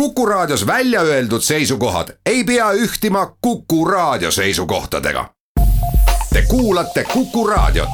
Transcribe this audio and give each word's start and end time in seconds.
Kuku 0.00 0.26
Raadios 0.26 0.66
välja 0.66 1.00
öeldud 1.00 1.40
seisukohad 1.40 2.08
ei 2.26 2.44
pea 2.44 2.72
ühtima 2.72 3.36
Kuku 3.40 3.84
Raadio 3.84 4.30
seisukohtadega. 4.30 5.30
Te 6.32 6.42
kuulate 6.42 7.04
Kuku 7.04 7.46
Raadiot. 7.46 7.88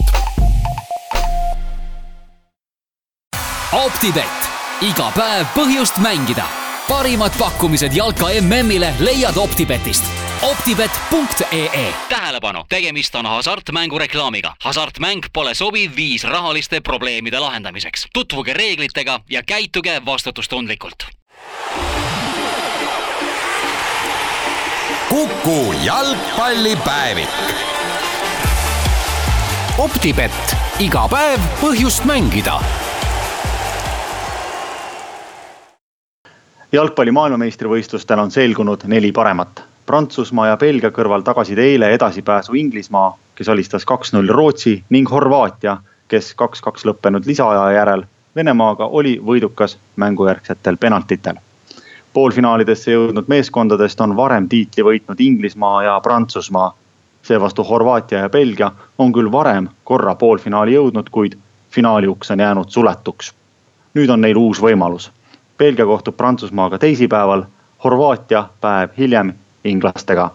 optibett, 3.72 4.42
iga 4.80 5.12
päev 5.16 5.46
põhjust 5.54 5.98
mängida. 5.98 6.44
parimad 6.88 7.32
pakkumised 7.38 7.92
jalka 7.92 8.26
MM-ile 8.40 8.94
leiad 8.98 9.36
Optibetist 9.36 10.04
optibet.ee 10.42 11.94
tähelepanu, 12.08 12.64
tegemist 12.68 13.14
on 13.14 13.26
hasartmängureklaamiga. 13.26 14.56
hasartmäng 14.62 15.22
pole 15.32 15.54
sobiv 15.54 15.90
viis 15.96 16.24
rahaliste 16.24 16.80
probleemide 16.80 17.38
lahendamiseks. 17.38 18.06
tutvuge 18.12 18.52
reeglitega 18.52 19.20
ja 19.30 19.42
käituge 19.42 20.02
vastutustundlikult 20.06 21.21
Kuku 25.12 25.74
jalgpallipäevik. 25.84 27.28
optibett, 29.78 30.54
iga 30.80 31.02
päev 31.10 31.42
põhjust 31.60 32.06
mängida 32.08 32.54
jalgpalli 36.72 37.12
maailmameistrivõistlustel 37.12 38.24
on 38.24 38.30
selgunud 38.30 38.88
neli 38.88 39.12
paremat. 39.12 39.62
Prantsusmaa 39.86 40.46
ja 40.46 40.56
Belgia 40.56 40.88
kõrval 40.90 41.20
tagasid 41.28 41.60
eile 41.60 41.92
edasipääsu 41.92 42.56
Inglismaa, 42.56 43.12
kes 43.34 43.52
alistas 43.52 43.84
kaks-null 43.84 44.32
Rootsi 44.32 44.78
ning 44.88 45.10
Horvaatia, 45.10 45.76
kes 46.08 46.32
kaks-kaks 46.34 46.88
lõppenud 46.88 47.28
lisaaja 47.28 47.68
järel 47.76 48.08
Venemaaga 48.36 48.86
oli 48.86 49.18
võidukas 49.20 49.76
mängujärgsetel 49.96 50.80
penaltitel. 50.80 51.36
Poolfinaalidesse 52.12 52.92
jõudnud 52.92 53.28
meeskondadest 53.28 54.00
on 54.00 54.16
varem 54.16 54.48
tiitli 54.48 54.84
võitnud 54.84 55.20
Inglismaa 55.20 55.82
ja 55.82 56.00
Prantsusmaa. 56.00 56.74
seevastu 57.22 57.64
Horvaatia 57.64 58.18
ja 58.18 58.28
Belgia 58.28 58.72
on 58.98 59.12
küll 59.12 59.32
varem 59.32 59.68
korra 59.84 60.14
poolfinaali 60.14 60.74
jõudnud, 60.74 61.10
kuid 61.10 61.36
finaali 61.70 62.06
uks 62.06 62.30
on 62.30 62.40
jäänud 62.40 62.68
suletuks. 62.68 63.32
nüüd 63.94 64.10
on 64.10 64.20
neil 64.20 64.36
uus 64.36 64.62
võimalus. 64.62 65.10
Belgia 65.58 65.86
kohtub 65.86 66.16
Prantsusmaaga 66.16 66.78
teisipäeval, 66.78 67.44
Horvaatia 67.84 68.46
päev 68.60 68.90
hiljem 68.98 69.32
inglastega. 69.64 70.30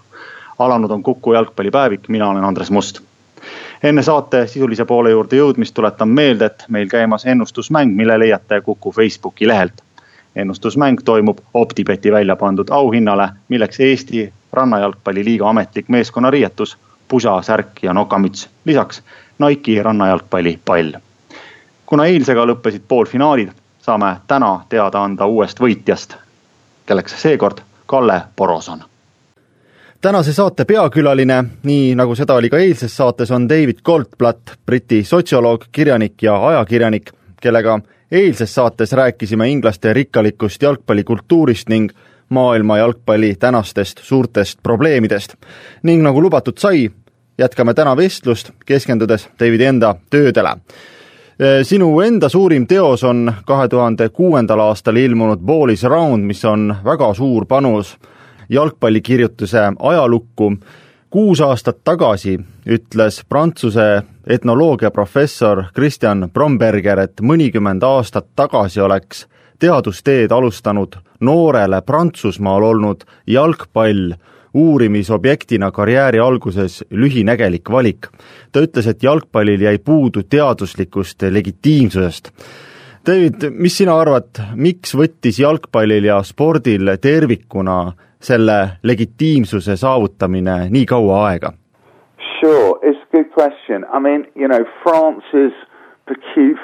alanud 0.59 0.91
on 0.91 1.03
Kuku 1.03 1.33
jalgpallipäevik, 1.33 2.09
mina 2.09 2.29
olen 2.29 2.43
Andres 2.43 2.71
Must 2.71 3.01
enne 3.83 4.03
saate 4.03 4.47
sisulise 4.47 4.85
poole 4.85 5.11
juurde 5.11 5.35
jõudmist 5.35 5.73
tuletan 5.73 6.09
meelde, 6.09 6.45
et 6.45 6.65
meil 6.67 6.87
käimas 6.89 7.25
ennustusmäng, 7.25 7.95
mille 7.95 8.19
leiate 8.19 8.61
Kuku 8.61 8.91
Facebooki 8.91 9.47
lehelt. 9.47 9.86
Ennustusmäng 10.37 10.99
toimub 11.05 11.37
Optibeti 11.53 12.11
välja 12.11 12.35
pandud 12.35 12.69
auhinnale, 12.69 13.29
milleks 13.47 13.79
Eesti 13.79 14.33
rannajalgpalliliiga 14.53 15.49
ametlik 15.49 15.89
meeskonnariietus, 15.89 16.77
pusa, 17.07 17.41
särk 17.41 17.83
ja 17.83 17.93
nokamüts, 17.93 18.49
lisaks 18.65 19.03
Nike'i 19.39 19.83
rannajalgpalli 19.83 20.59
pall. 20.65 20.91
kuna 21.85 22.05
eilsega 22.05 22.45
lõppesid 22.45 22.83
poolfinaalid, 22.87 23.51
saame 23.79 24.17
täna 24.27 24.59
teada 24.69 25.03
anda 25.03 25.25
uuest 25.25 25.59
võitjast, 25.59 26.15
kelleks 26.85 27.21
seekord 27.21 27.63
Kalle 27.85 28.21
Poroson 28.35 28.83
tänase 30.01 30.33
saate 30.33 30.65
peakülaline, 30.65 31.43
nii 31.63 31.95
nagu 31.95 32.15
seda 32.15 32.35
oli 32.37 32.49
ka 32.49 32.57
eilses 32.57 32.97
saates, 32.97 33.31
on 33.31 33.49
David 33.49 33.81
Goldblatt, 33.83 34.53
Briti 34.65 35.03
sotsioloog, 35.03 35.65
kirjanik 35.71 36.21
ja 36.23 36.47
ajakirjanik, 36.47 37.11
kellega 37.41 37.79
eilses 38.11 38.55
saates 38.55 38.91
rääkisime 38.91 39.49
inglaste 39.49 39.93
rikkalikust 39.93 40.61
jalgpallikultuurist 40.61 41.69
ning 41.69 41.89
maailma 42.29 42.77
jalgpalli 42.77 43.35
tänastest 43.39 43.99
suurtest 44.03 44.59
probleemidest. 44.63 45.33
ning 45.83 46.03
nagu 46.03 46.21
lubatud 46.21 46.57
sai, 46.57 46.89
jätkame 47.37 47.73
täna 47.73 47.97
vestlust, 47.97 48.51
keskendudes 48.65 49.29
Davidi 49.39 49.65
enda 49.65 49.95
töödele. 50.09 50.57
sinu 51.63 52.01
enda 52.01 52.29
suurim 52.29 52.67
teos 52.67 53.03
on 53.03 53.33
kahe 53.45 53.67
tuhande 53.67 54.09
kuuendal 54.09 54.59
aastal 54.59 54.95
ilmunud 54.95 55.39
Ball 55.39 55.69
is 55.69 55.83
round, 55.83 56.23
mis 56.23 56.45
on 56.45 56.75
väga 56.83 57.13
suur 57.13 57.45
panus 57.45 57.97
jalgpallikirjutuse 58.49 59.59
ajalukku. 59.79 60.53
Kuus 61.17 61.39
aastat 61.41 61.79
tagasi 61.83 62.35
ütles 62.69 63.23
Prantsuse 63.29 64.03
etnoloogiaprofessor 64.29 65.63
Christian 65.73 66.27
Bromberger, 66.33 66.99
et 66.99 67.23
mõnikümmend 67.25 67.81
aastat 67.81 68.27
tagasi 68.37 68.83
oleks 68.85 69.23
teadusteed 69.57 70.29
alustanud 70.29 70.99
noorele 71.25 71.81
Prantsusmaal 71.81 72.67
olnud 72.69 73.07
jalgpall 73.33 74.13
uurimisobjektina 74.53 75.71
karjääri 75.71 76.21
alguses 76.21 76.83
lühinägelik 76.91 77.71
valik. 77.71 78.13
ta 78.51 78.61
ütles, 78.61 78.85
et 78.87 79.03
jalgpallil 79.03 79.61
jäi 79.61 79.77
puudu 79.79 80.23
teaduslikust 80.23 81.21
legitiimsusest. 81.21 82.29
David, 83.05 83.49
mis 83.57 83.77
sina 83.77 83.97
arvad, 83.97 84.37
miks 84.53 84.93
võttis 84.93 85.41
jalgpallil 85.41 86.13
ja 86.13 86.21
spordil 86.23 86.97
tervikuna 87.01 87.93
selle 88.21 88.79
legitiimsuse 88.83 89.75
saavutamine 89.77 90.67
nii 90.69 90.85
kaua 90.85 91.23
aega? 91.29 91.53
Sure, 92.39 92.79
it's 92.83 93.01
a 93.03 93.11
good 93.11 93.31
question. 93.33 93.85
I 93.93 93.99
mean, 93.99 94.27
you 94.35 94.47
know, 94.47 94.65
France's 94.83 95.53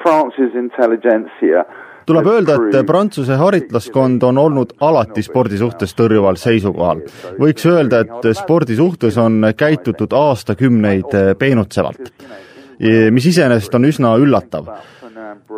France's 0.03 0.55
intelligentsia 0.55 1.65
tuleb 2.05 2.27
öelda, 2.27 2.55
et 2.67 2.85
Prantsuse 2.85 3.35
haritlaskond 3.39 4.23
on 4.27 4.37
olnud 4.37 4.73
alati 4.83 5.23
spordi 5.23 5.57
suhtes 5.57 5.95
tõrjuval 5.95 6.35
seisukohal. 6.39 7.03
võiks 7.39 7.65
öelda, 7.69 8.03
et 8.03 8.27
spordi 8.37 8.75
suhtes 8.75 9.17
on 9.17 9.53
käitutud 9.57 10.11
aastakümneid 10.11 11.15
peenutsevalt, 11.39 12.11
mis 13.11 13.29
iseenesest 13.31 13.75
on 13.75 13.87
üsna 13.87 14.15
üllatav 14.19 14.67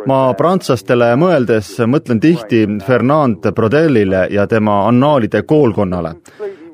ma 0.06 0.18
prantslastele 0.36 1.12
mõeldes 1.18 1.72
mõtlen 1.88 2.20
tihti 2.20 2.64
Fernand 2.86 3.46
Brodellile 3.54 4.26
ja 4.30 4.46
tema 4.46 4.86
annaalide 4.88 5.42
koolkonnale. 5.42 6.14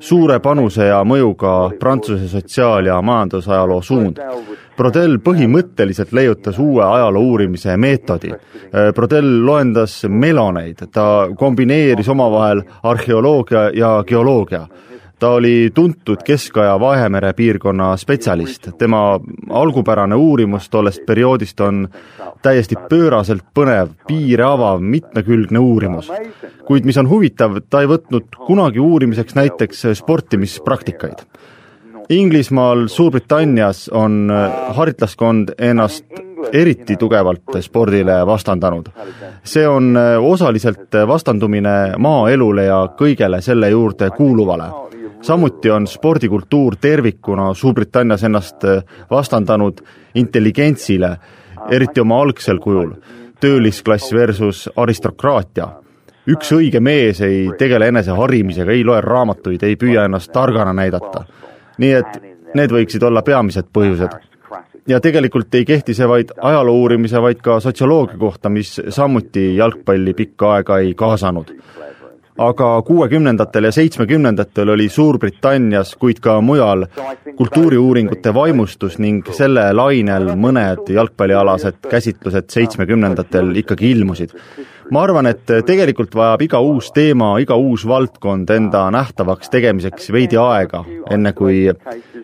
suure 0.03 0.39
panuse 0.39 0.85
ja 0.85 1.03
mõjuga 1.03 1.71
Prantsuse 1.79 2.27
sotsiaal- 2.27 2.85
ja 2.85 3.01
majandusajaloo 3.01 3.81
suund. 3.81 4.17
Brodell 4.77 5.17
põhimõtteliselt 5.17 6.11
leiutas 6.11 6.59
uue 6.59 6.83
ajaloo 6.83 7.21
uurimise 7.23 7.77
meetodi. 7.77 8.33
Brodell 8.95 9.45
loendas 9.45 10.03
meloneid, 10.09 10.87
ta 10.91 11.27
kombineeris 11.37 12.09
omavahel 12.09 12.63
arheoloogia 12.83 13.69
ja 13.73 14.03
geoloogia 14.07 14.67
ta 15.19 15.29
oli 15.29 15.71
tuntud 15.73 16.17
Kesk-Aja 16.25 16.79
Vahemere 16.79 17.33
piirkonna 17.33 17.97
spetsialist, 17.97 18.67
tema 18.77 19.19
algupärane 19.49 20.15
uurimus 20.15 20.69
tollest 20.69 21.05
perioodist 21.05 21.59
on 21.59 21.87
täiesti 22.41 22.75
pööraselt 22.89 23.45
põnev, 23.55 23.93
piire 24.07 24.43
avav, 24.43 24.81
mitmekülgne 24.81 25.59
uurimus. 25.59 26.11
kuid 26.65 26.85
mis 26.85 26.97
on 26.97 27.09
huvitav, 27.09 27.61
ta 27.69 27.81
ei 27.81 27.87
võtnud 27.87 28.35
kunagi 28.47 28.79
uurimiseks 28.79 29.35
näiteks 29.35 29.85
sportimispraktikaid. 29.93 31.25
Inglismaal, 32.09 32.87
Suurbritannias 32.87 33.89
on 33.89 34.31
haritlaskond 34.75 35.53
ennast 35.57 36.05
eriti 36.53 36.97
tugevalt 36.97 37.55
spordile 37.61 38.25
vastandanud. 38.25 38.89
see 39.43 39.67
on 39.67 39.97
osaliselt 40.19 40.91
vastandumine 41.07 41.93
maaelule 41.97 42.63
ja 42.63 42.87
kõigele 42.99 43.41
selle 43.41 43.69
juurde 43.69 44.09
kuuluvale 44.09 44.63
samuti 45.23 45.69
on 45.71 45.87
spordikultuur 45.87 46.75
tervikuna 46.81 47.53
Suurbritannias 47.53 48.23
ennast 48.23 48.63
äh, 48.63 48.83
vastandanud 49.11 49.77
intelligentsile, 50.15 51.17
eriti 51.71 52.01
oma 52.01 52.21
algsel 52.21 52.59
kujul, 52.59 52.91
töölisklass 53.39 54.13
versus 54.13 54.69
aristokraatia. 54.75 55.67
üks 56.27 56.53
õige 56.55 56.79
mees 56.79 57.19
ei 57.21 57.49
tegele 57.59 57.87
eneseharimisega, 57.91 58.71
ei 58.71 58.83
loe 58.83 59.01
raamatuid, 59.01 59.63
ei 59.63 59.75
püüa 59.75 60.05
ennast 60.05 60.31
targana 60.31 60.73
näidata. 60.73 61.25
nii 61.77 61.91
et 61.93 62.21
need 62.53 62.71
võiksid 62.71 63.03
olla 63.03 63.21
peamised 63.21 63.71
põhjused. 63.73 64.11
ja 64.87 64.99
tegelikult 64.99 65.55
ei 65.55 65.65
kehti 65.65 65.93
see 65.93 66.07
vaid 66.07 66.31
ajaloo 66.41 66.75
uurimise, 66.75 67.21
vaid 67.21 67.41
ka 67.41 67.59
sotsioloogia 67.59 68.17
kohta, 68.17 68.49
mis 68.49 68.81
samuti 68.89 69.55
jalgpalli 69.55 70.13
pikka 70.13 70.53
aega 70.53 70.77
ei 70.77 70.93
kaasanud 70.93 71.55
aga 72.37 72.81
kuuekümnendatel 72.81 73.63
ja 73.63 73.71
seitsmekümnendatel 73.71 74.69
oli 74.69 74.89
Suurbritannias, 74.89 75.95
kuid 75.99 76.19
ka 76.21 76.39
mujal 76.41 76.85
kultuuriuuringute 77.35 78.33
vaimustus 78.33 78.97
ning 78.99 79.27
selle 79.31 79.67
lainel 79.73 80.33
mõned 80.39 80.89
jalgpallialased 80.95 81.81
käsitlused 81.89 82.49
seitsmekümnendatel 82.49 83.55
ikkagi 83.63 83.91
ilmusid. 83.91 84.33
ma 84.91 85.01
arvan, 85.01 85.25
et 85.25 85.45
tegelikult 85.65 86.15
vajab 86.15 86.41
iga 86.41 86.59
uus 86.59 86.91
teema, 86.91 87.37
iga 87.39 87.55
uus 87.55 87.87
valdkond 87.87 88.49
enda 88.49 88.89
nähtavaks 88.91 89.49
tegemiseks 89.49 90.11
veidi 90.11 90.37
aega, 90.37 90.83
enne 91.09 91.33
kui 91.33 91.69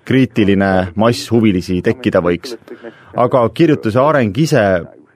kriitiline 0.06 0.92
mass 0.96 1.32
huvilisi 1.32 1.82
tekkida 1.82 2.22
võiks. 2.22 2.58
aga 3.16 3.50
kirjutuse 3.50 4.00
areng 4.00 4.38
ise 4.38 4.66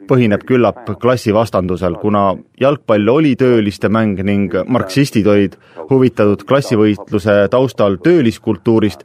põhineb 0.07 0.45
küllap 0.47 0.85
klassivastandusel, 1.01 1.97
kuna 2.01 2.35
jalgpall 2.59 3.09
oli 3.09 3.35
tööliste 3.39 3.89
mäng 3.89 4.21
ning 4.23 4.53
marksistid 4.67 5.27
olid 5.27 5.57
huvitatud 5.89 6.45
klassivõitluse 6.47 7.35
taustal 7.51 7.99
tööliskultuurist, 8.03 9.03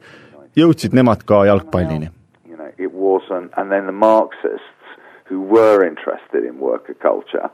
jõudsid 0.56 0.96
nemad 0.96 1.24
ka 1.24 1.44
jalgpallini. 1.48 2.12
And 3.56 3.72
then 3.72 3.86
the 3.86 3.92
Marxists 3.92 4.86
who 5.24 5.40
were 5.40 5.84
interested 5.84 6.44
in 6.44 6.60
worker 6.60 6.94
culture 6.94 7.50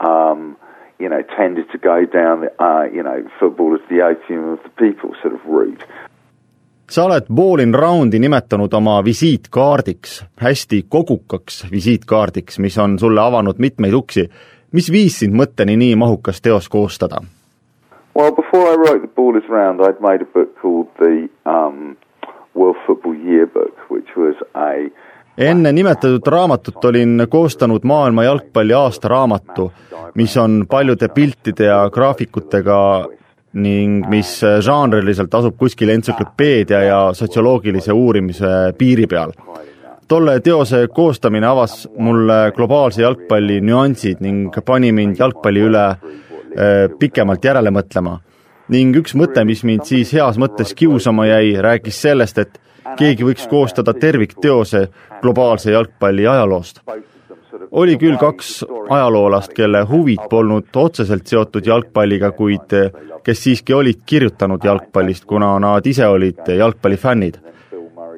um, 0.00 0.56
you 0.98 1.08
know, 1.08 1.22
tended 1.36 1.70
to 1.72 1.78
go 1.78 2.04
down 2.04 2.42
the, 2.42 2.62
uh, 2.62 2.84
you 2.84 3.02
know, 3.02 3.28
football 3.40 3.74
as 3.74 3.80
the 3.88 4.02
opium 4.02 4.50
of 4.50 4.62
the 4.62 4.68
people 4.70 5.14
sort 5.20 5.34
of 5.34 5.44
route. 5.46 5.84
Sa 6.92 7.06
oled 7.08 7.28
Ball 7.34 7.62
in 7.64 7.74
Roundi 7.74 8.18
nimetanud 8.20 8.72
oma 8.76 8.98
visiitkaardiks, 9.04 10.24
hästi 10.40 10.84
kogukaks 10.88 11.66
visiitkaardiks, 11.70 12.58
mis 12.58 12.76
on 12.78 12.98
sulle 12.98 13.20
avanud 13.20 13.58
mitmeid 13.58 13.94
uksi. 13.94 14.28
mis 14.72 14.92
viis 14.92 15.18
sind 15.20 15.34
mõtteni 15.36 15.76
nii 15.76 15.96
mahukas 15.96 16.40
teos 16.40 16.68
koostada? 16.68 17.20
Well, 18.16 18.32
before 18.32 18.72
I 18.72 18.76
wrote 18.76 19.00
The 19.00 19.12
Ball 19.16 19.36
is 19.36 19.48
Round, 19.48 19.80
I'd 19.80 20.00
made 20.00 20.22
a 20.22 20.28
book 20.34 20.54
called 20.60 20.88
the 20.98 21.28
um, 21.44 21.96
World 22.54 22.76
Football 22.86 23.14
Yearbook, 23.14 23.76
which 23.90 24.16
was 24.16 24.36
a 24.54 24.88
enne 25.38 25.72
nimetatud 25.72 26.26
raamatut 26.26 26.84
olin 26.84 27.26
koostanud 27.28 27.84
maailma 27.84 28.24
jalgpalli 28.24 28.74
aastaraamatu, 28.74 29.72
mis 30.14 30.36
on 30.36 30.64
paljude 30.68 31.08
piltide 31.08 31.64
ja 31.64 31.90
graafikutega 31.90 33.08
ning 33.52 34.06
mis 34.08 34.38
žanriliselt 34.64 35.34
asub 35.34 35.56
kuskil 35.60 35.92
entsüklopeedia 35.92 36.82
ja 36.86 37.00
sotsioloogilise 37.14 37.92
uurimise 37.92 38.72
piiri 38.78 39.06
peal. 39.06 39.32
tolle 40.08 40.40
teose 40.40 40.86
koostamine 40.92 41.46
avas 41.46 41.88
mulle 41.98 42.52
globaalse 42.56 43.02
jalgpalli 43.02 43.60
nüansid 43.60 44.20
ning 44.20 44.52
pani 44.64 44.92
mind 44.92 45.16
jalgpalli 45.18 45.60
üle 45.60 45.86
eh, 45.92 46.88
pikemalt 46.98 47.44
järele 47.44 47.70
mõtlema. 47.70 48.18
ning 48.68 48.96
üks 48.96 49.14
mõte, 49.14 49.44
mis 49.44 49.64
mind 49.64 49.84
siis 49.84 50.12
heas 50.12 50.38
mõttes 50.38 50.74
kiusama 50.74 51.26
jäi, 51.26 51.56
rääkis 51.60 52.02
sellest, 52.02 52.38
et 52.38 52.60
keegi 52.98 53.24
võiks 53.24 53.48
koostada 53.48 53.94
tervikteose 53.94 54.88
globaalse 55.22 55.72
jalgpalli 55.72 56.26
ajaloost. 56.26 56.80
Oli 57.72 57.96
küll 57.98 58.18
kaks 58.20 58.64
ajaloolast, 58.90 59.52
kelle 59.56 59.84
huvid 59.88 60.28
polnud 60.30 60.68
otseselt 60.76 61.26
seotud 61.26 61.66
jalgpalliga, 61.66 62.32
kuid 62.36 62.74
kes 63.24 63.42
siiski 63.44 63.74
olid 63.74 64.02
kirjutanud 64.06 64.64
jalgpallist, 64.64 65.24
kuna 65.24 65.54
nad 65.62 65.86
ise 65.86 66.06
olid 66.06 66.46
jalgpallifännid. 66.58 67.38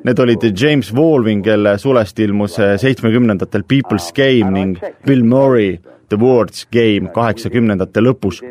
Need 0.05 0.19
olid 0.19 0.43
James 0.61 0.93
Walving, 0.95 1.45
kelle 1.45 1.79
sulest 1.79 2.19
ilmus 2.21 2.59
seitsmekümnendatel 2.81 3.62
People's 3.73 4.11
Game 4.12 4.51
ning 4.53 4.79
Bill 5.06 5.23
Murray 5.25 5.79
The 6.09 6.19
World's 6.21 6.67
Game 6.73 7.12
kaheksakümnendate 7.15 8.01
lõpus. 8.01 8.43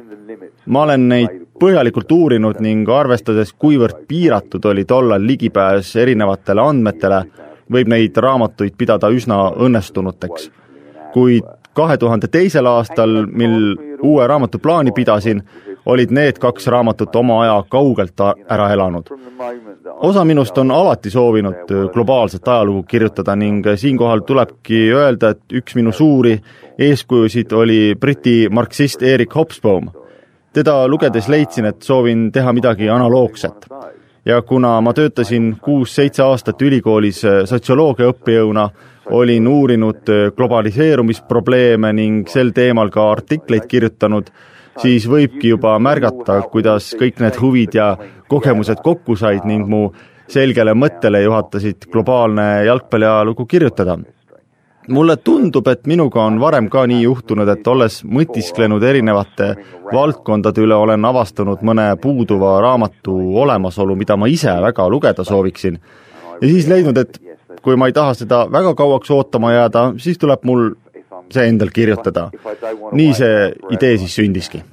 ma 0.65 0.83
olen 0.83 1.07
neid 1.09 1.29
põhjalikult 1.59 2.11
uurinud 2.11 2.59
ning 2.63 2.89
arvestades, 2.89 3.53
kuivõrd 3.53 4.05
piiratud 4.07 4.65
oli 4.65 4.85
tollal 4.85 5.21
ligipääs 5.27 5.95
erinevatele 5.95 6.61
andmetele, 6.61 7.21
võib 7.71 7.87
neid 7.91 8.17
raamatuid 8.17 8.75
pidada 8.77 9.09
üsna 9.11 9.51
õnnestunuteks. 9.51 10.49
Kuid 11.13 11.43
kahe 11.73 11.97
tuhande 11.97 12.27
teisel 12.27 12.65
aastal, 12.65 13.25
mil 13.25 13.75
uue 14.01 14.27
raamatu 14.27 14.59
plaani 14.59 14.91
pidasin, 14.91 15.41
olid 15.85 16.11
need 16.11 16.39
kaks 16.39 16.67
raamatut 16.67 17.15
oma 17.15 17.41
aja 17.43 17.63
kaugelt 17.69 18.19
ära 18.49 18.69
elanud. 18.73 19.09
osa 19.93 20.25
minust 20.25 20.57
on 20.57 20.71
alati 20.71 21.09
soovinud 21.09 21.89
globaalset 21.93 22.47
ajalugu 22.47 22.83
kirjutada 22.83 23.35
ning 23.35 23.65
siinkohal 23.75 24.19
tulebki 24.19 24.91
öelda, 24.93 25.29
et 25.29 25.53
üks 25.53 25.75
minu 25.75 25.91
suuri 25.91 26.39
eeskujusid 26.77 27.51
oli 27.51 27.95
Briti 27.99 28.47
marksist 28.49 29.03
Erik 29.03 29.35
Hobsbawm. 29.35 29.89
teda 30.53 30.87
lugedes 30.87 31.27
leidsin, 31.27 31.65
et 31.65 31.81
soovin 31.81 32.31
teha 32.31 32.53
midagi 32.53 32.89
analoogset. 32.89 33.67
ja 34.25 34.41
kuna 34.41 34.81
ma 34.81 34.93
töötasin 34.93 35.57
kuus-seitse 35.61 36.23
aastat 36.23 36.61
ülikoolis 36.61 37.21
sotsioloogia 37.45 38.07
õppejõuna, 38.07 38.69
olin 39.11 39.47
uurinud 39.47 40.09
globaliseerumisprobleeme 40.35 41.93
ning 41.93 42.27
sel 42.29 42.51
teemal 42.55 42.89
ka 42.93 43.09
artikleid 43.11 43.67
kirjutanud, 43.67 44.29
siis 44.81 45.05
võibki 45.09 45.53
juba 45.53 45.75
märgata, 45.79 46.39
kuidas 46.51 46.93
kõik 46.99 47.19
need 47.23 47.37
huvid 47.41 47.75
ja 47.77 47.93
kogemused 48.31 48.81
kokku 48.83 49.15
said 49.19 49.45
ning 49.49 49.67
mu 49.69 49.89
selgele 50.31 50.73
mõttele 50.77 51.23
juhatasid 51.23 51.89
globaalne 51.91 52.65
jalgpalliajalugu 52.65 53.45
kirjutada. 53.45 53.97
mulle 54.87 55.15
tundub, 55.17 55.67
et 55.67 55.85
minuga 55.87 56.19
on 56.21 56.39
varem 56.39 56.65
ka 56.69 56.81
nii 56.87 57.03
juhtunud, 57.03 57.47
et 57.47 57.67
olles 57.67 58.01
mõtisklenud 58.03 58.83
erinevate 58.83 59.55
valdkondade 59.93 60.59
üle, 60.61 60.75
olen 60.75 61.05
avastanud 61.05 61.61
mõne 61.61 61.85
puuduva 62.01 62.57
raamatu 62.61 63.15
olemasolu, 63.39 63.95
mida 63.95 64.17
ma 64.17 64.27
ise 64.27 64.51
väga 64.61 64.89
lugeda 64.89 65.23
sooviksin. 65.23 65.79
ja 66.41 66.47
siis 66.47 66.67
leidnud, 66.67 66.97
et 66.97 67.19
kui 67.61 67.75
ma 67.75 67.87
ei 67.87 67.93
taha 67.93 68.13
seda 68.17 68.43
väga 68.51 68.73
kauaks 68.75 69.11
ootama 69.11 69.53
jääda, 69.53 69.85
siis 69.97 70.17
tuleb 70.17 70.43
mul 70.47 70.71
see 71.33 71.47
endal 71.49 71.71
kirjutada. 71.73 72.29
nii 72.91 73.13
see 73.13 73.53
idee 73.71 73.97
siis 73.97 74.15
sündiski. 74.15 74.63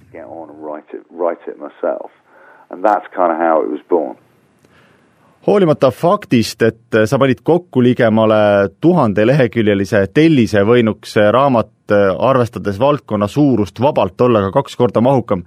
hoolimata 5.46 5.90
faktist, 5.90 6.62
et 6.62 6.96
sa 7.04 7.18
panid 7.18 7.40
kokku 7.42 7.82
ligemale 7.82 8.70
tuhandeleheküljelise 8.80 10.06
tellise, 10.14 10.62
võinuks 10.62 11.16
see 11.16 11.30
raamat, 11.32 11.72
arvestades 12.18 12.78
valdkonna 12.78 13.26
suurust, 13.26 13.80
vabalt 13.80 14.20
olla 14.20 14.40
ka 14.40 14.50
kaks 14.60 14.76
korda 14.76 15.00
mahukam. 15.00 15.44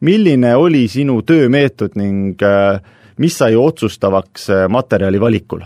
milline 0.00 0.56
oli 0.56 0.88
sinu 0.88 1.22
töömeetod 1.22 1.96
ning 1.96 2.42
mis 3.16 3.38
sai 3.38 3.56
otsustavaks 3.56 4.50
äh, 4.50 4.68
materjali 4.68 5.20
valikul? 5.20 5.60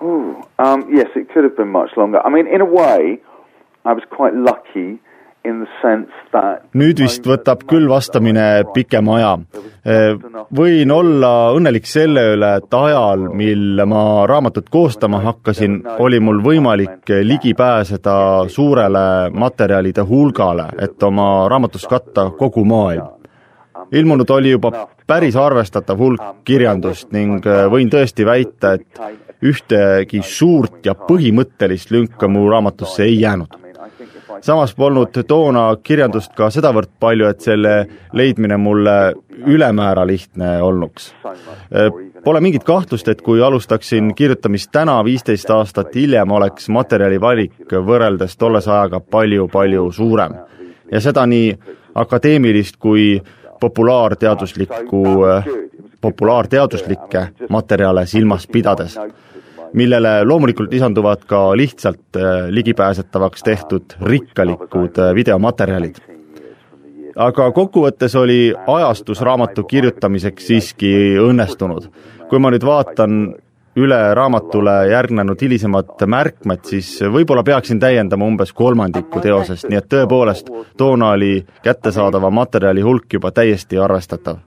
Um, 0.00 0.86
yes, 0.92 1.08
it 1.16 1.28
could 1.32 1.44
have 1.44 1.56
been 1.56 1.68
much 1.68 1.96
longer. 1.96 2.20
I 2.24 2.28
mean, 2.30 2.46
in 2.46 2.60
a 2.60 2.64
way, 2.64 3.18
I 3.84 3.92
was 3.92 4.04
quite 4.10 4.34
lucky 4.34 5.00
nüüd 6.74 7.00
vist 7.02 7.26
võtab 7.28 7.62
küll 7.70 7.86
vastamine 7.90 8.64
pikema 8.74 9.16
aja. 9.18 9.32
võin 10.56 10.90
olla 10.90 11.32
õnnelik 11.54 11.86
selle 11.86 12.24
üle, 12.34 12.50
et 12.60 12.74
ajal, 12.74 13.28
mil 13.34 13.84
ma 13.86 14.26
raamatut 14.26 14.68
koostama 14.70 15.20
hakkasin, 15.22 15.82
oli 15.98 16.20
mul 16.20 16.42
võimalik 16.42 17.12
ligi 17.22 17.54
pääseda 17.54 18.16
suurele 18.48 19.30
materjalide 19.32 20.06
hulgale, 20.08 20.70
et 20.78 21.02
oma 21.02 21.46
raamatus 21.48 21.86
katta 21.86 22.30
kogu 22.38 22.64
maailm. 22.64 23.12
ilmunud 23.92 24.30
oli 24.30 24.50
juba 24.50 24.88
päris 25.06 25.36
arvestatav 25.36 25.98
hulk 25.98 26.22
kirjandust 26.44 27.12
ning 27.12 27.44
võin 27.70 27.90
tõesti 27.90 28.26
väita, 28.26 28.72
et 28.72 29.25
ühtegi 29.42 30.22
suurt 30.22 30.86
ja 30.86 30.94
põhimõttelist 30.94 31.90
lünka 31.90 32.28
mu 32.28 32.48
raamatusse 32.50 33.04
ei 33.04 33.20
jäänud 33.20 33.66
samas 34.40 34.74
polnud 34.74 35.14
toona 35.28 35.68
kirjandust 35.82 36.34
ka 36.36 36.48
sedavõrd 36.50 36.90
palju, 37.00 37.28
et 37.30 37.40
selle 37.44 37.74
leidmine 38.16 38.56
mulle 38.60 39.14
ülemäära 39.46 40.06
lihtne 40.06 40.56
olnuks. 40.62 41.12
Pole 42.24 42.40
mingit 42.40 42.64
kahtlust, 42.64 43.08
et 43.08 43.22
kui 43.22 43.42
alustaksin 43.42 44.14
kirjutamist 44.14 44.70
täna, 44.72 44.98
viisteist 45.04 45.50
aastat 45.50 45.94
hiljem, 45.94 46.30
oleks 46.30 46.68
materjali 46.68 47.20
valik 47.20 47.76
võrreldes 47.90 48.36
tollese 48.36 48.70
ajaga 48.70 49.00
palju-palju 49.00 49.90
suurem. 49.92 50.34
ja 50.92 51.00
seda 51.00 51.26
nii 51.26 51.56
akadeemilist 51.94 52.76
kui 52.78 53.22
populaarteaduslikku, 53.60 55.02
populaarteaduslikke 56.06 57.28
materjale 57.50 58.06
silmas 58.06 58.46
pidades 58.46 58.98
millele 59.76 60.24
loomulikult 60.24 60.72
lisanduvad 60.72 61.24
ka 61.26 61.56
lihtsalt 61.56 62.16
äh, 62.16 62.48
ligipääsetavaks 62.48 63.42
tehtud 63.42 63.96
rikkalikud 64.02 64.98
äh, 64.98 65.14
videomaterjalid. 65.14 65.96
aga 67.16 67.50
kokkuvõttes 67.52 68.14
oli 68.16 68.54
ajastus 68.66 69.20
raamatu 69.20 69.64
kirjutamiseks 69.64 70.46
siiski 70.46 70.92
õnnestunud. 71.20 71.90
kui 72.28 72.38
ma 72.38 72.50
nüüd 72.50 72.64
vaatan 72.64 73.34
üle 73.76 74.00
raamatule 74.14 74.88
järgnenud 74.88 75.40
hilisemad 75.40 76.06
märkmed, 76.06 76.64
siis 76.64 77.00
võib-olla 77.02 77.42
peaksin 77.44 77.80
täiendama 77.80 78.24
umbes 78.24 78.52
kolmandikku 78.52 79.20
teosest, 79.20 79.68
nii 79.68 79.78
et 79.78 79.88
tõepoolest, 79.92 80.48
toona 80.76 81.12
oli 81.18 81.44
kättesaadava 81.62 82.30
materjali 82.30 82.80
hulk 82.80 83.18
juba 83.18 83.30
täiesti 83.30 83.78
arvestatav 83.78 84.45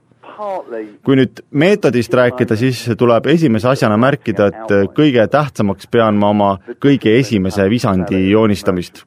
kui 1.04 1.16
nüüd 1.18 1.42
meetodist 1.50 2.14
rääkida, 2.14 2.56
siis 2.56 2.82
tuleb 2.98 3.26
esimese 3.32 3.68
asjana 3.72 3.96
märkida, 4.00 4.46
et 4.50 4.94
kõige 4.96 5.26
tähtsamaks 5.30 5.90
pean 5.90 6.16
ma 6.20 6.30
oma 6.34 6.50
kõige 6.80 7.16
esimese 7.18 7.68
visandi 7.70 8.22
joonistamist. 8.30 9.04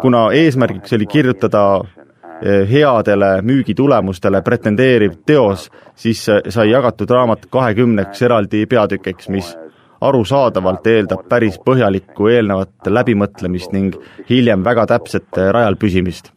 kuna 0.00 0.26
eesmärgiks 0.36 0.92
oli 0.92 1.06
kirjutada 1.06 1.62
eh, 1.80 2.68
headele 2.68 3.40
müügitulemustele 3.42 4.42
pretendeeriv 4.42 5.14
teos, 5.26 5.70
siis 5.96 6.26
sai 6.48 6.70
jagatud 6.70 7.10
raamat 7.10 7.46
kahekümneks 7.50 8.22
eraldi 8.22 8.66
peatükiks, 8.66 9.28
mis 9.28 9.56
arusaadavalt 10.00 10.86
eeldab 10.86 11.26
päris 11.28 11.58
põhjalikku 11.64 12.28
eelnevat 12.28 12.88
läbimõtlemist 12.88 13.72
ning 13.72 13.96
hiljem 14.30 14.64
väga 14.64 14.86
täpset 14.94 15.40
rajal 15.52 15.76
püsimist. 15.76 16.32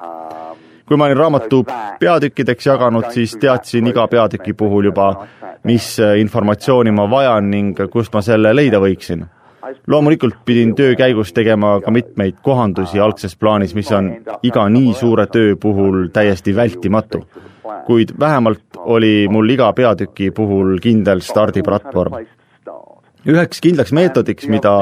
Kui 0.88 0.98
ma 0.98 1.06
olin 1.06 1.18
raamatu 1.18 1.64
peatükkideks 2.00 2.66
jaganud, 2.68 3.12
siis 3.12 3.38
teadsin 3.40 3.88
iga 3.88 4.08
peatüki 4.08 4.54
puhul 4.54 4.92
juba, 4.92 5.28
mis 5.64 5.96
informatsiooni 6.00 6.92
ma 6.92 7.08
vajan 7.10 7.50
ning 7.50 7.80
kust 7.92 8.14
ma 8.14 8.22
selle 8.22 8.56
leida 8.56 8.82
võiksin 8.84 9.26
loomulikult 9.88 10.36
pidin 10.46 10.76
töö 10.76 10.96
käigus 10.96 11.34
tegema 11.34 11.80
ka 11.82 11.92
mitmeid 11.92 12.40
kohandusi 12.44 13.00
algses 13.00 13.36
plaanis, 13.36 13.76
mis 13.76 13.92
on 13.92 14.12
iga 14.44 14.68
nii 14.70 14.94
suure 14.94 15.28
töö 15.28 15.56
puhul 15.56 16.08
täiesti 16.14 16.56
vältimatu. 16.56 17.28
kuid 17.86 18.10
vähemalt 18.20 18.78
oli 18.78 19.28
mul 19.30 19.50
iga 19.50 19.74
peatüki 19.74 20.32
puhul 20.32 20.80
kindel 20.80 21.20
stardiplatvorm. 21.20 22.14
Üheks 23.28 23.62
kindlaks 23.64 23.94
meetodiks, 23.96 24.48
mida 24.52 24.74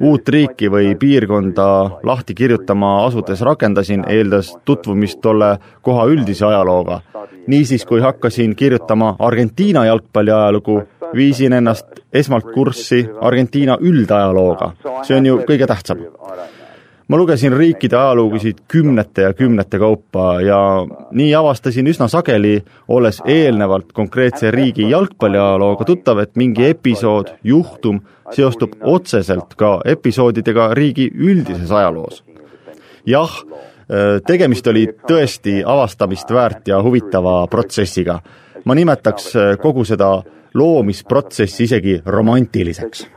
uut 0.00 0.28
riiki 0.28 0.70
või 0.72 0.94
piirkonda 0.98 1.66
lahti 2.08 2.34
kirjutama 2.34 2.92
asudes 3.06 3.42
rakendasin, 3.44 4.04
eeldas 4.08 4.54
tutvumist 4.64 5.20
tolle 5.20 5.56
koha 5.82 6.06
üldise 6.10 6.46
ajalooga. 6.46 7.00
niisiis, 7.46 7.84
kui 7.86 8.00
hakkasin 8.00 8.56
kirjutama 8.56 9.16
Argentiina 9.18 9.84
jalgpalli 9.84 10.30
ajalugu, 10.30 10.82
viisin 11.14 11.52
ennast 11.52 11.86
esmalt 12.12 12.46
kurssi 12.54 13.08
Argentiina 13.20 13.76
üldajalooga, 13.80 14.72
see 15.02 15.16
on 15.16 15.26
ju 15.26 15.38
kõige 15.48 15.66
tähtsam. 15.66 15.98
Ma 17.08 17.16
lugesin 17.16 17.52
riikide 17.56 17.96
ajalugusid 17.96 18.62
kümnete 18.68 19.22
ja 19.22 19.32
kümnete 19.32 19.78
kaupa 19.78 20.40
ja 20.40 20.86
nii 21.10 21.34
avastasin 21.34 21.86
üsna 21.86 22.08
sageli, 22.08 22.62
olles 22.88 23.22
eelnevalt 23.26 23.92
konkreetse 23.92 24.50
riigi 24.50 24.90
jalgpalliajalooga 24.90 25.84
tuttav, 25.84 26.18
et 26.22 26.36
mingi 26.36 26.68
episood, 26.70 27.34
juhtum 27.44 28.00
seostub 28.32 28.76
otseselt 28.80 29.54
ka 29.58 29.80
episoodidega 29.84 30.72
riigi 30.74 31.10
üldises 31.14 31.70
ajaloos. 31.70 32.24
jah, 33.06 33.32
tegemist 34.26 34.66
oli 34.66 34.86
tõesti 35.08 35.62
avastamist 35.66 36.30
väärt 36.30 36.68
ja 36.68 36.82
huvitava 36.82 37.46
protsessiga. 37.46 38.20
ma 38.64 38.74
nimetaks 38.74 39.32
kogu 39.60 39.84
seda 39.84 40.22
loomisprotsessi 40.54 41.64
isegi 41.64 42.02
romantiliseks. 42.06 43.10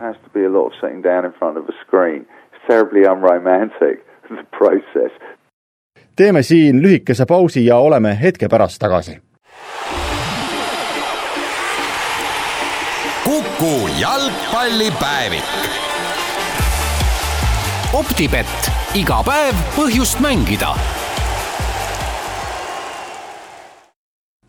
teeme 6.15 6.43
siin 6.43 6.81
lühikese 6.81 7.25
pausi 7.25 7.65
ja 7.65 7.77
oleme 7.77 8.17
hetke 8.22 8.48
pärast 8.50 8.79
tagasi. 8.79 9.17
kuku 13.25 13.89
jalgpallipäevik. 14.01 15.43
optibett, 17.93 18.72
iga 18.95 19.24
päev 19.25 19.55
põhjust 19.75 20.19
mängida 20.19 20.75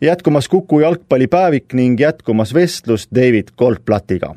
jätkumas 0.01 0.47
Kuku 0.47 0.79
jalgpallipäevik 0.79 1.73
ning 1.73 1.99
jätkumas 1.99 2.53
vestlus 2.53 3.07
David 3.15 3.47
Goldblatiga. 3.57 4.35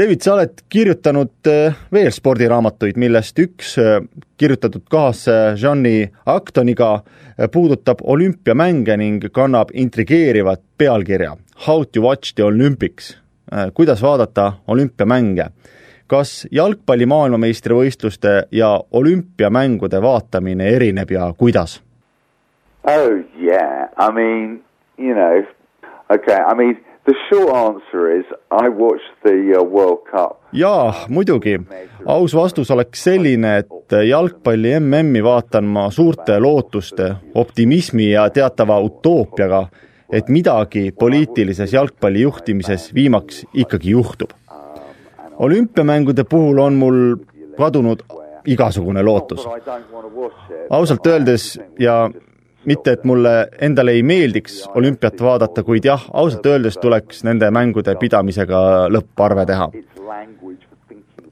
David, 0.00 0.22
sa 0.24 0.32
oled 0.32 0.62
kirjutanud 0.72 1.48
äh, 1.50 1.74
veel 1.92 2.08
spordiraamatuid, 2.08 2.96
millest 2.96 3.36
üks 3.42 3.74
äh, 3.76 3.98
kirjutatud 4.40 4.86
kaasse 4.88 5.34
Jeanni 5.60 6.06
Actoniga 6.24 6.94
äh, 6.94 7.50
puudutab 7.52 8.00
olümpiamänge 8.08 8.96
ning 8.96 9.26
kannab 9.28 9.74
intrigeerivat 9.76 10.62
pealkirja 10.80 11.34
How 11.66 11.84
to 11.84 12.00
watch 12.06 12.32
the 12.34 12.44
Olympics. 12.44 13.18
kuidas 13.74 14.02
vaadata 14.02 14.52
olümpiamänge? 14.68 15.50
kas 16.06 16.46
jalgpalli 16.50 17.06
maailmameistrivõistluste 17.06 18.46
ja 18.50 18.70
olümpiamängude 18.90 20.00
vaatamine 20.02 20.68
erineb 20.76 21.10
ja 21.10 21.32
kuidas? 21.36 21.82
Oh 22.84 23.20
yeah, 23.36 23.92
I 23.98 24.08
mean 24.12 24.62
you 24.96 25.12
know, 25.12 25.44
okay, 26.08 26.40
I 26.40 26.54
mean, 26.56 26.80
the 27.10 27.16
short 27.28 27.50
answer 27.66 28.02
is 28.18 28.24
I 28.50 28.68
watched 28.68 29.14
the 29.22 29.36
uh, 29.58 29.64
World 29.64 30.02
Cup. 30.10 30.40
jaa, 30.52 30.94
muidugi. 31.08 31.60
aus 32.06 32.34
vastus 32.34 32.70
oleks 32.70 33.04
selline, 33.04 33.56
et 33.58 33.94
jalgpalli 34.08 34.76
MM-i 34.80 35.22
vaatan 35.24 35.64
ma 35.64 35.88
suurte 35.90 36.38
lootuste, 36.40 37.14
optimismi 37.34 38.10
ja 38.10 38.28
teatava 38.30 38.78
utoopiaga, 38.80 39.66
et 40.12 40.28
midagi 40.28 40.92
poliitilises 40.98 41.72
jalgpalli 41.72 42.22
juhtimises 42.22 42.94
viimaks 42.94 43.44
ikkagi 43.54 43.90
juhtub. 43.90 44.30
olümpiamängude 45.38 46.24
puhul 46.24 46.58
on 46.58 46.74
mul 46.74 47.16
kadunud 47.56 48.02
igasugune 48.46 49.02
lootus. 49.02 49.48
ausalt 50.70 51.06
öeldes 51.06 51.60
ja 51.78 52.10
mitte, 52.64 52.92
et 52.92 53.04
mulle 53.04 53.48
endale 53.60 53.94
ei 53.96 54.02
meeldiks 54.02 54.64
olümpiat 54.74 55.20
vaadata, 55.22 55.62
kuid 55.64 55.84
jah, 55.84 56.04
ausalt 56.12 56.46
öeldes 56.46 56.78
tuleks 56.80 57.24
nende 57.24 57.50
mängude 57.50 57.96
pidamisega 58.00 58.88
lõpparve 58.92 59.46
teha. 59.46 59.70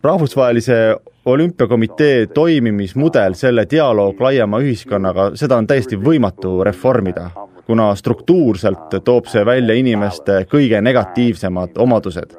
rahvusvahelise 0.03 0.97
olümpiakomitee 1.27 2.27
toimimismudel, 2.27 3.35
selle 3.35 3.67
dialoog 3.71 4.21
laiema 4.21 4.61
ühiskonnaga, 4.63 5.31
seda 5.37 5.57
on 5.57 5.67
täiesti 5.67 5.97
võimatu 5.97 6.63
reformida, 6.65 7.31
kuna 7.67 7.95
struktuurselt 7.95 9.01
toob 9.05 9.27
see 9.27 9.45
välja 9.45 9.75
inimeste 9.75 10.45
kõige 10.51 10.81
negatiivsemad 10.81 11.77
omadused. 11.77 12.37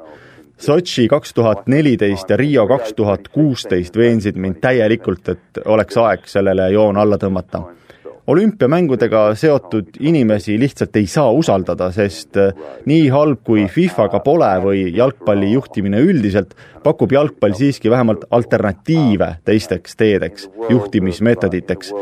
Sotši 0.60 1.06
kaks 1.08 1.34
tuhat 1.34 1.68
neliteist 1.72 2.30
ja 2.30 2.36
Riio 2.36 2.66
kaks 2.68 2.92
tuhat 2.92 3.28
kuusteist 3.28 3.96
veensid 3.96 4.36
mind 4.36 4.58
täielikult, 4.60 5.28
et 5.28 5.62
oleks 5.64 5.96
aeg 5.96 6.26
sellele 6.28 6.70
joon 6.72 6.96
alla 6.96 7.16
tõmmata 7.16 7.62
olümpiamängudega 8.26 9.34
seotud 9.34 9.88
inimesi 10.00 10.58
lihtsalt 10.60 10.96
ei 10.96 11.06
saa 11.06 11.30
usaldada, 11.32 11.90
sest 11.90 12.36
äh, 12.36 12.52
nii 12.86 13.08
halb 13.08 13.42
kui 13.46 13.66
FIFA-ga 13.68 14.20
pole 14.24 14.50
või 14.64 14.84
jalgpalli 14.96 15.52
juhtimine 15.52 16.00
üldiselt, 16.04 16.54
pakub 16.84 17.12
jalgpall 17.12 17.56
siiski 17.58 17.90
vähemalt 17.90 18.26
alternatiive 18.30 19.34
teisteks 19.44 19.96
teedeks, 19.96 20.50
juhtimismeetoditeks. 20.68 21.94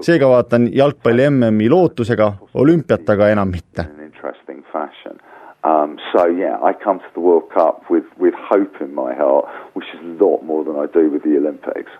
seega 0.00 0.28
vaatan 0.28 0.68
jalgpalli 0.74 1.30
MM-i 1.30 1.68
lootusega, 1.70 2.32
olümpiat 2.54 3.10
aga 3.10 3.28
enam 3.28 3.48
mitte. 3.50 3.86
Um, 5.66 5.96
so 6.12 6.26
yeah, 6.26 6.62
I 6.62 6.72
come 6.74 7.00
to 7.00 7.10
the 7.14 7.20
World 7.20 7.50
Cup 7.52 7.90
with, 7.90 8.04
with 8.20 8.34
hope 8.38 8.76
in 8.80 8.94
my 8.94 9.12
heart, 9.14 9.46
which 9.74 9.88
is 9.94 10.00
a 10.00 10.24
lot 10.24 10.44
more 10.44 10.62
than 10.62 10.76
I 10.76 10.86
do 10.86 11.10
with 11.10 11.24
the 11.24 11.36
Olympics 11.36 11.90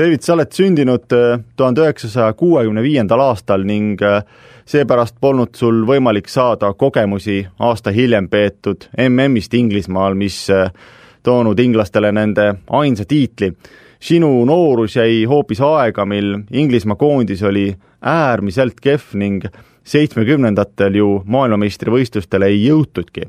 David, 0.00 0.22
sa 0.24 0.32
oled 0.32 0.48
sündinud 0.56 1.12
äh, 1.12 1.42
tuhande 1.56 1.82
üheksasaja 1.82 2.32
kuuekümne 2.32 2.80
viiendal 2.80 3.20
aastal 3.20 3.66
ning 3.68 4.00
äh, 4.00 4.22
seepärast 4.64 5.18
polnud 5.20 5.52
sul 5.58 5.82
võimalik 5.84 6.30
saada 6.32 6.70
kogemusi 6.72 7.42
aasta 7.58 7.92
hiljem 7.92 8.30
peetud 8.32 8.86
MM-ist 8.96 9.54
Inglismaal, 9.58 10.16
mis 10.16 10.38
äh, 10.48 10.70
toonud 11.22 11.60
inglastele 11.60 12.14
nende 12.16 12.46
ainsa 12.80 13.04
tiitli. 13.04 13.52
sinu 14.00 14.44
noorus 14.48 14.96
jäi 14.96 15.24
hoopis 15.28 15.60
aega, 15.60 16.06
mil 16.06 16.38
Inglismaa 16.50 16.96
koondis 16.96 17.42
oli 17.42 17.76
äärmiselt 18.00 18.80
kehv 18.80 19.12
ning 19.14 19.44
seitsmekümnendatel 19.84 20.94
ju 20.94 21.22
maailmameistrivõistlustele 21.26 22.46
ei 22.46 22.64
jõutudki 22.64 23.28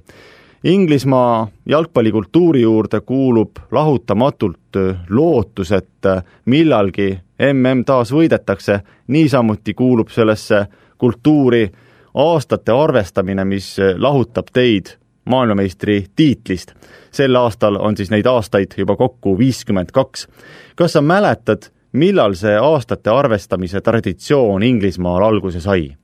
Inglismaa 0.63 1.47
jalgpallikultuuri 1.65 2.61
juurde 2.61 3.01
kuulub 3.01 3.49
lahutamatult 3.71 4.77
lootus, 5.09 5.71
et 5.71 6.05
millalgi 6.45 7.19
mm 7.39 7.83
taas 7.85 8.11
võidetakse, 8.13 8.79
niisamuti 9.07 9.73
kuulub 9.73 10.09
sellesse 10.13 10.65
kultuuri 10.97 11.71
aastate 12.13 12.71
arvestamine, 12.71 13.45
mis 13.45 13.77
lahutab 13.97 14.53
teid 14.53 14.97
maailmameistri 15.25 16.05
tiitlist. 16.15 16.73
sel 17.11 17.35
aastal 17.35 17.75
on 17.75 17.97
siis 17.97 18.11
neid 18.11 18.25
aastaid 18.25 18.73
juba 18.77 18.95
kokku 18.95 19.37
viiskümmend 19.37 19.91
kaks. 19.91 20.27
kas 20.75 20.93
sa 20.93 21.01
mäletad, 21.01 21.71
millal 21.91 22.33
see 22.33 22.57
aastate 22.57 23.09
arvestamise 23.09 23.81
traditsioon 23.81 24.63
Inglismaal 24.63 25.23
alguse 25.23 25.59
sai? 25.59 25.95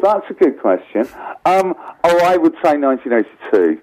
That's 0.00 0.30
a 0.30 0.34
good 0.34 0.60
question. 0.60 1.08
Um, 1.44 1.74
oh, 2.04 2.20
I 2.24 2.36
would 2.36 2.54
say 2.62 2.76
1982. 2.76 3.80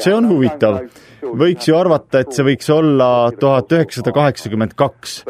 See 0.00 0.14
on 0.14 0.26
huvitav. 0.30 0.78
võiks 1.22 1.68
ju 1.68 1.76
arvata, 1.78 2.22
et 2.22 2.32
see 2.34 2.44
võiks 2.46 2.68
olla 2.74 3.08
tuhat 3.38 3.72
üheksasada 3.72 4.12
kaheksakümmend 4.16 4.74
kaks. 4.78 5.22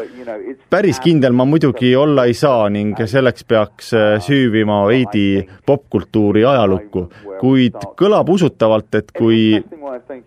päris 0.72 1.00
kindel 1.04 1.37
ma 1.37 1.44
muidugi 1.49 1.92
olla 1.96 2.25
ei 2.28 2.34
saa 2.34 2.68
ning 2.72 2.99
selleks 2.99 3.44
peaks 3.44 3.92
uh, 3.92 4.16
süüvima 4.25 4.82
veidi 4.88 5.44
popkultuuri 5.66 6.44
ajalukku, 6.49 7.06
kuid 7.40 7.78
kõlab 7.99 8.32
usutavalt, 8.32 8.94
et 8.94 9.12
kui 9.12 9.61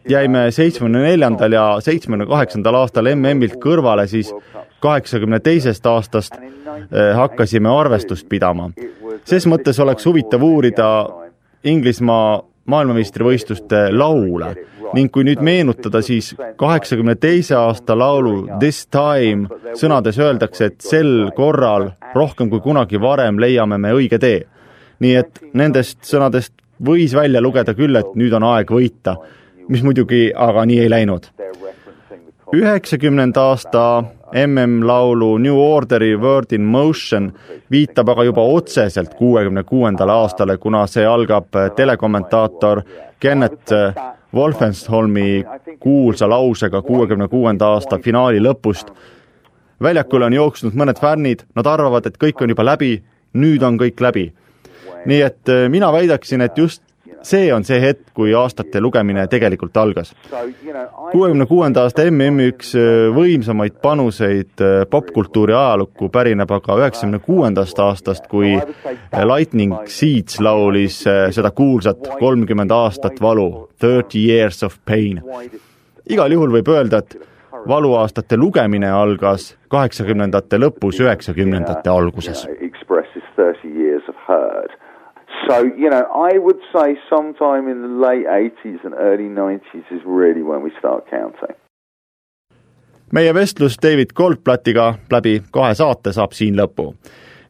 jäime 0.09 0.47
seitsmekümne 0.51 1.05
neljandal 1.09 1.57
ja 1.57 1.65
seitsmekümne 1.81 2.29
kaheksandal 2.29 2.81
aastal 2.83 3.09
MM-ilt 3.15 3.57
kõrvale, 3.63 4.07
siis 4.11 4.33
kaheksakümne 4.85 5.41
teisest 5.41 5.85
aastast 5.89 6.37
uh, 6.37 7.13
hakkasime 7.17 7.71
arvestust 7.71 8.29
pidama. 8.29 8.69
ses 9.25 9.47
mõttes 9.49 9.79
oleks 9.81 10.05
huvitav 10.05 10.43
uurida 10.45 10.89
Inglismaa 11.65 12.43
maailmameistrivõistluste 12.65 13.89
laule 13.93 14.53
ning 14.95 15.11
kui 15.11 15.25
nüüd 15.27 15.41
meenutada, 15.43 16.01
siis 16.05 16.33
kaheksakümne 16.57 17.15
teise 17.19 17.55
aasta 17.59 17.97
laulu 17.97 18.45
This 18.59 18.85
time 18.87 19.49
sõnades 19.77 20.19
öeldakse, 20.21 20.71
et 20.71 20.81
sel 20.81 21.31
korral 21.35 21.91
rohkem 22.15 22.49
kui 22.49 22.61
kunagi 22.63 23.01
varem 23.01 23.39
leiame 23.41 23.77
me 23.77 23.93
õige 23.93 24.19
tee. 24.19 24.45
nii 24.99 25.15
et 25.19 25.41
nendest 25.53 26.05
sõnadest 26.07 26.53
võis 26.79 27.13
välja 27.15 27.41
lugeda 27.41 27.73
küll, 27.75 27.95
et 27.95 28.13
nüüd 28.15 28.33
on 28.33 28.43
aeg 28.47 28.71
võita, 28.71 29.17
mis 29.67 29.83
muidugi 29.83 30.29
aga 30.31 30.65
nii 30.65 30.79
ei 30.79 30.89
läinud. 30.89 31.27
Üheksakümnenda 32.53 33.41
aasta 33.41 34.03
MM-laulu 34.47 35.37
New 35.37 35.57
Orderi 35.57 36.17
Word 36.17 36.51
in 36.51 36.61
Motion 36.61 37.33
viitab 37.71 38.09
aga 38.09 38.23
juba 38.23 38.41
otseselt 38.41 39.13
kuuekümne 39.13 39.63
kuuendale 39.63 40.11
aastale, 40.11 40.57
kuna 40.57 40.85
see 40.87 41.05
algab 41.05 41.47
telekommentaator 41.75 42.81
Kenneth 43.19 43.73
Wolfenholmi 44.35 45.45
kuulsa 45.79 46.29
lausega 46.29 46.81
kuuekümne 46.81 47.27
kuuenda 47.27 47.67
aasta 47.67 47.99
finaali 47.99 48.39
lõpust. 48.39 48.91
väljakule 49.81 50.25
on 50.25 50.33
jooksnud 50.33 50.73
mõned 50.73 50.99
fännid, 50.99 51.43
nad 51.55 51.65
arvavad, 51.65 52.05
et 52.05 52.17
kõik 52.17 52.41
on 52.41 52.49
juba 52.49 52.65
läbi, 52.65 53.03
nüüd 53.33 53.63
on 53.63 53.77
kõik 53.77 54.01
läbi. 54.01 54.33
nii 55.05 55.21
et 55.21 55.49
äh, 55.49 55.69
mina 55.69 55.91
väidaksin, 55.91 56.41
et 56.41 56.57
just 56.57 56.81
see 57.25 57.53
on 57.53 57.65
see 57.65 57.79
hetk, 57.81 58.11
kui 58.13 58.33
aastate 58.37 58.81
lugemine 58.81 59.25
tegelikult 59.27 59.77
algas. 59.77 60.13
kuuekümne 61.11 61.45
kuuenda 61.45 61.85
aasta 61.85 62.05
MM-i 62.11 62.51
üks 62.53 62.73
äh, 62.77 63.09
võimsamaid 63.15 63.79
panuseid 63.81 64.61
äh, 64.61 64.85
popkultuuri 64.89 65.53
ajalukku 65.53 66.09
pärineb 66.13 66.51
aga 66.51 66.77
üheksakümne 66.81 67.19
kuuendast 67.25 67.79
aastast, 67.79 68.27
kui 68.31 68.55
äh, 68.55 69.25
Lightning 69.25 69.75
Seeds 69.89 70.39
laulis 70.39 71.01
seda 71.05 71.51
kuulsat 71.51 72.09
kolmkümmend 72.19 72.71
aastat 72.71 73.21
valu, 73.21 73.69
Thirty 73.79 74.21
years 74.29 74.63
of 74.63 74.77
pain. 74.85 75.21
igal 76.09 76.31
juhul 76.31 76.53
võib 76.59 76.69
öelda, 76.69 77.01
et 77.01 77.17
valuaastate 77.67 78.37
lugemine 78.37 78.89
algas 78.91 79.55
kaheksakümnendate 79.73 80.59
lõpus, 80.61 81.01
üheksakümnendate 81.01 81.89
alguses. 81.89 82.45
Expresses 82.61 83.25
thirty 83.35 83.73
years 83.73 84.05
of 84.09 84.15
hurt 84.27 84.84
So, 85.47 85.63
you 85.63 85.89
know, 85.89 86.05
I 86.31 86.39
would 86.39 86.59
say 86.71 86.97
sometime 87.09 87.67
in 87.71 87.81
the 87.81 88.07
late 88.07 88.25
80s 88.25 88.83
and 88.85 88.93
early 88.93 89.29
90s 89.29 89.85
is 89.91 90.01
really 90.05 90.43
when 90.43 90.61
we 90.63 90.71
start 90.79 91.09
counting. 91.09 91.55
meie 93.11 93.33
vestlus 93.33 93.77
David 93.81 94.07
Goldblattiga 94.15 94.93
läbi 95.11 95.41
kahe 95.51 95.75
saate 95.75 96.11
saab 96.13 96.33
siin 96.33 96.57
lõpu. 96.57 96.95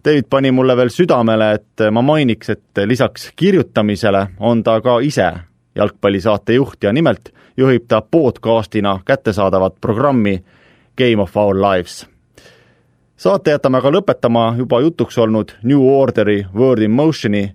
David 0.06 0.28
pani 0.30 0.52
mulle 0.52 0.76
veel 0.78 0.92
südamele, 0.94 1.52
et 1.54 1.86
ma 1.92 2.02
mainiks, 2.02 2.50
et 2.50 2.84
lisaks 2.86 3.32
kirjutamisele 3.36 4.28
on 4.40 4.64
ta 4.64 4.82
ka 4.82 5.00
ise 5.00 5.32
jalgpallisaate 5.76 6.54
juht 6.54 6.84
ja 6.84 6.94
nimelt 6.94 7.32
juhib 7.58 7.88
ta 7.88 8.02
podcastina 8.02 9.00
kättesaadavat 9.06 9.80
programmi 9.82 10.44
Game 10.98 11.22
of 11.22 11.38
Our 11.38 11.56
Lives 11.56 12.06
saate 13.18 13.52
jätame 13.52 13.80
aga 13.80 13.92
lõpetama 13.96 14.50
juba 14.58 14.82
jutuks 14.84 15.18
olnud 15.18 15.54
New 15.64 15.84
Orderi 15.88 16.46
Word 16.56 16.84
in 16.84 16.92
Motioni 16.92 17.46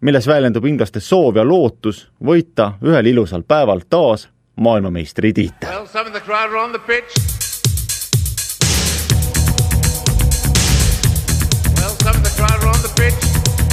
milles 0.00 0.26
väljendub 0.26 0.64
inglaste 0.66 1.00
soov 1.00 1.36
ja 1.36 1.44
lootus 1.44 2.08
võita 2.24 2.72
ühel 2.84 3.06
ilusal 3.12 3.42
päeval 3.42 3.80
taas 3.88 4.28
maailmameistritiitel 4.56 5.68
well,. 5.68 5.86
Well. 5.86 7.10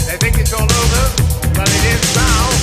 They 0.08 0.18
think 0.18 0.38
it's 0.40 0.54
all 0.54 0.64
over, 0.64 1.04
but 1.54 1.68
it 1.68 1.84
is 1.86 2.16
now. 2.16 2.57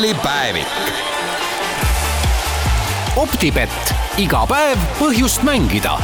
Jalgpallipäevik. 0.00 0.66
optibett, 3.16 3.92
iga 4.16 4.46
päev 4.48 4.80
põhjust 5.00 5.42
mängida 5.44 5.98